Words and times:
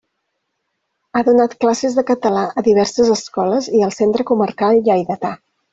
Ha 1.13 1.21
donat 1.27 1.53
classes 1.65 1.99
de 1.99 2.05
català 2.09 2.47
a 2.63 2.67
diverses 2.71 3.15
escoles 3.19 3.73
i 3.81 3.87
al 3.89 3.97
Centre 4.01 4.31
Comarcal 4.33 4.85
Lleidatà. 4.91 5.37